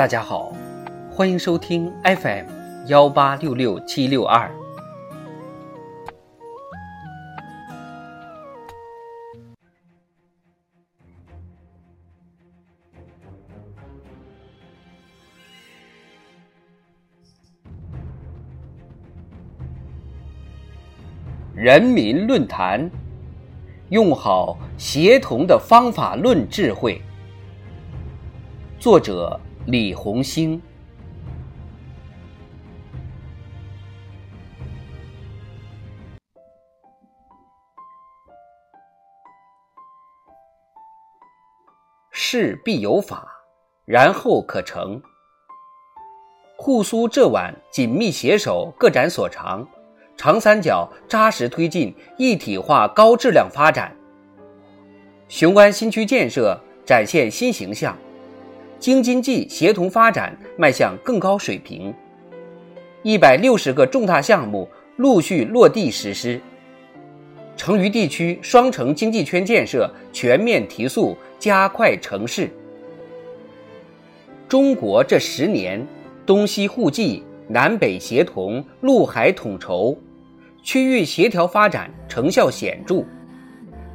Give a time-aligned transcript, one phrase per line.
[0.00, 0.50] 大家好，
[1.12, 2.46] 欢迎收听 FM
[2.86, 4.50] 幺八六六七六二。
[21.54, 22.90] 人民论坛，
[23.90, 27.02] 用好协同的方法论智慧。
[28.78, 29.38] 作者
[29.70, 30.60] 李红星。
[42.10, 43.28] 事必有法，
[43.84, 45.00] 然后可成。
[46.56, 49.64] 沪苏浙皖紧密携手，各展所长。
[50.16, 53.96] 长三角扎实推进一体化高质量发展，
[55.28, 57.96] 雄安新区建设展现新形象，
[58.80, 61.92] 京津冀协同发展迈向更高水平，
[63.02, 66.40] 一百六十个重大项目陆续落地实施，
[67.58, 72.48] 成渝地区双城经济圈建设全面提速，加快城市。
[74.48, 75.86] 中国这十年，
[76.24, 79.94] 东西互济，南北协同，陆海统筹。
[80.62, 83.04] 区域协调发展成效显著，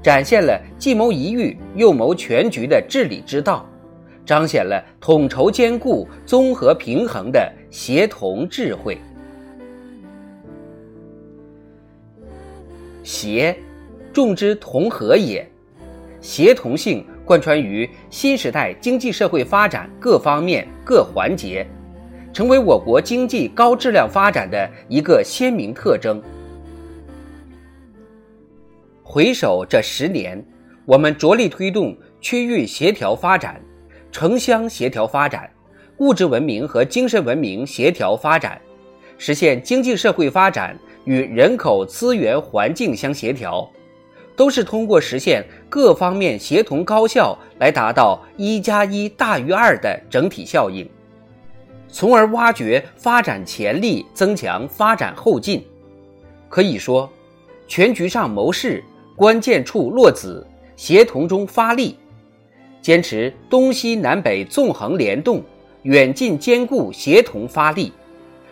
[0.03, 3.67] 展现了既谋一域又谋全局的治理之道，
[4.25, 8.97] 彰显了统筹兼顾、综合平衡的协同智慧。
[13.03, 13.55] 协，
[14.11, 15.47] 众之同和也。
[16.19, 21.67] 协同性贯穿于新时代经济社会发展各方面各环节，
[22.33, 26.19] 成为我国经济高质量发展的一个鲜明特征。
[29.03, 30.43] 回首这十年，
[30.83, 33.61] 我们着力推动区域协调发展、
[34.15, 35.51] 城乡协调发展、
[35.97, 38.61] 物质文明和精神文明协调发展，
[39.17, 43.69] 实现经济社会发展与人口资源环境相协调，
[44.33, 50.89] 都是通过实现各方面协同高效，来达到一加一大于二的整体效应，
[51.89, 55.61] 从而挖掘发展潜力，增强发展后劲。
[56.47, 57.11] 可以说，
[57.67, 58.81] 全局上谋事。
[59.17, 60.47] 关键处落子，
[60.77, 61.97] 协同中发力，
[62.85, 65.43] 坚持东西南北纵横联动、
[65.81, 67.91] 远近兼顾协同发力，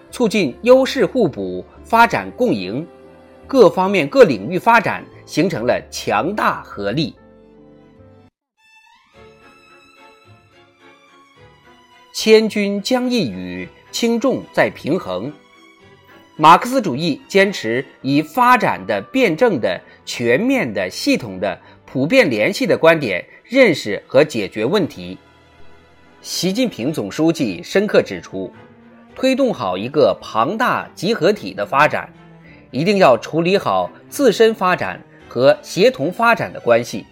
[0.09, 2.83] 促进优势互补、发展共赢，
[3.45, 7.13] 各方面各领域发展形成了强大合力。
[12.11, 15.31] 千钧将一羽，轻重在平衡。
[16.37, 21.55] 马克思主义坚持以发展的、辩证的、全面的、系统的、
[21.93, 25.15] 普遍联系的观点认识和解决问题。
[26.23, 28.51] 习近平总书记深刻指出，
[29.15, 32.11] 推动好一个庞大集合体的发展，
[32.71, 34.99] 一定要处理好自身发展
[35.29, 37.05] 和协同发展的关系。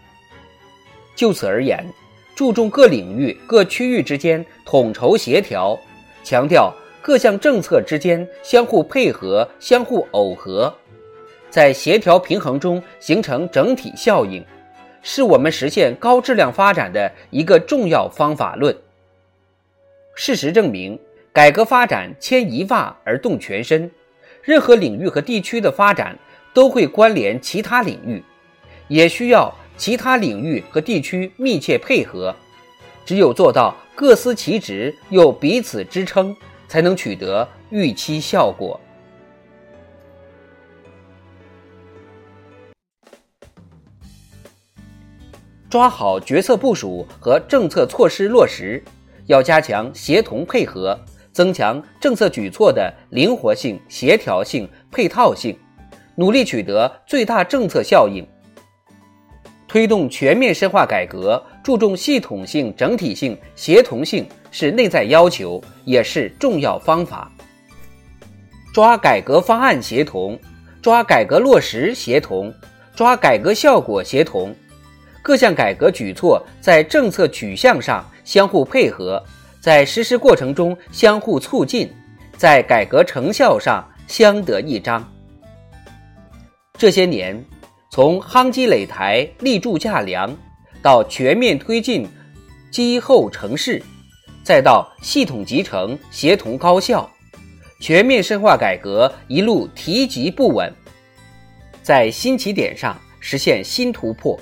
[1.16, 1.86] 就此而言，
[2.34, 5.80] 注重各领域、各区域之间统筹协调，
[6.24, 6.74] 强调。
[7.04, 10.72] 各项政策之间相互配合、相互耦合，
[11.52, 14.44] 在协调平衡中形成整体效应，
[15.02, 18.76] 是我们实现高质量发展的一个重要方法论。
[20.16, 21.00] 事实证明，
[21.34, 23.90] 改革发展牵一发而动全身，
[24.44, 26.18] 任何领域和地区的发展
[26.54, 28.24] 都会关联其他领域，
[28.88, 32.36] 也需要其他领域和地区密切配合。
[33.06, 36.36] 只有做到各司其职又彼此支撑。
[36.72, 38.80] 才能取得预期效果。
[45.72, 48.84] 抓好决策部署和政策措施落实，
[49.28, 51.00] 要加强协同配合，
[51.32, 55.58] 增强政策举措的灵活性、协调性、配套性，
[56.16, 58.28] 努力取得最大政策效应。
[59.66, 64.28] 推动全面深化改革，注重系统性、整体性、协同性。
[64.54, 67.32] 是内在要求，也是重要方法。
[68.74, 70.38] 抓改革方案协同，
[70.82, 72.54] 抓改革落实协同，
[72.94, 74.54] 抓改革效果协同。
[75.22, 79.24] 各项改革举措在政策取向上相互配合，
[79.60, 81.92] 在实施过程中相互促进，
[82.38, 85.08] 在改革成效上相得益彰。
[86.78, 87.46] 这些年，
[87.92, 90.36] 从夯基垒台、立柱架梁，
[90.82, 92.08] 到全面推进
[92.72, 93.82] 积后成市。
[94.44, 97.08] 再到系统集成、协同高效、
[97.80, 100.74] 全面深化改革，一路提级不稳，
[101.84, 104.40] 在新起点上实现新突破。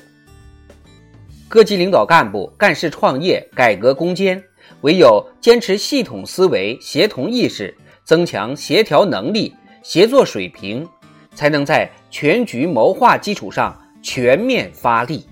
[1.49, 4.41] 各级领导干部干事创业、改革攻坚，
[4.81, 9.51] 唯有坚持系统思维、协同意识，增强协调能力、
[9.81, 10.87] 协作水平，
[11.33, 15.25] 才能在全局谋划基础上全面发力。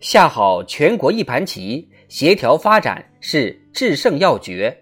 [0.00, 4.74] 下好全国一盘棋，协调发展是制胜要诀。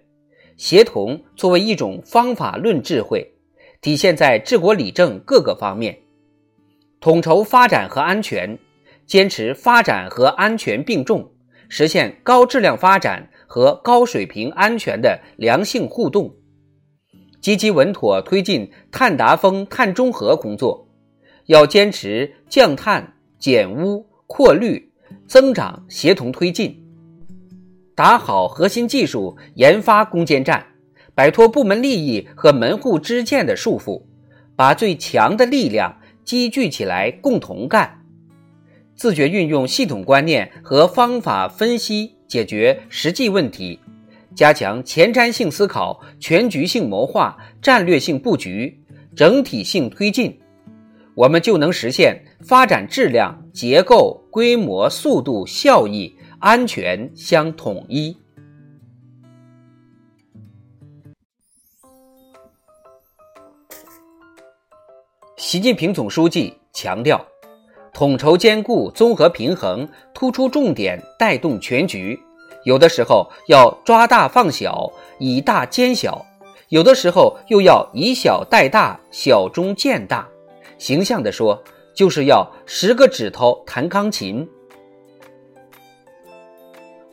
[0.59, 3.33] 协同作为一种方法论智慧，
[3.81, 5.97] 体现在治国理政各个方面。
[7.01, 8.59] 统筹发展和安全，
[9.07, 11.31] 坚持发展和安全并重，
[11.71, 16.35] 实现高质量发展和高水平安全的良性互动。
[17.41, 20.89] 积极稳妥推进碳达峰、碳中和工作，
[21.47, 24.87] 要坚持降碳、减污、扩绿。
[25.27, 26.87] 增长协同推进，
[27.99, 30.65] 打好核心技术研发攻坚战，
[31.17, 34.01] 摆脱部门利益和门户之见的束缚，
[34.55, 38.05] 把最强的力量积聚起来共同干。
[38.95, 43.81] 自觉运用系统观念和方法分析解决实际问题，
[44.33, 48.81] 加强前瞻性思考、全局性谋划、战略性布局、
[49.17, 50.39] 整体性推进。
[51.17, 58.17] 我们就能实现发展质量、结构、规模、速度、效益、安全相统一。
[65.37, 67.27] 习近平总书记强调，
[67.93, 72.17] 统筹兼顾、综合平衡，突出重点，带动全局。
[72.63, 76.25] 有的时候要抓大放小，以大兼小；
[76.69, 80.29] 有的时候又要以小带大，小中见大。
[80.79, 81.61] 形象地说，
[81.93, 84.49] 就是要十个指头弹钢琴，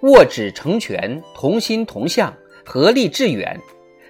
[0.06, 2.32] 握指成拳，同心同向，
[2.64, 3.58] 合力致远；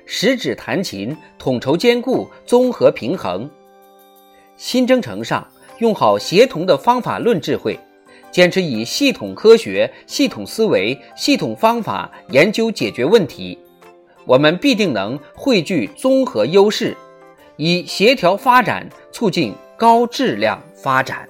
[0.05, 3.49] 十指弹琴，统筹兼顾，综合平衡。
[4.57, 5.47] 新征程上，
[5.79, 7.79] 用好协同的方法论智慧，
[8.29, 13.57] 坚持以系统科学、系统思维、系统方法研究解决问题，
[14.25, 16.93] 我们必定能汇聚综合优势。
[17.55, 21.25] 以协调发展，促进高质量发展。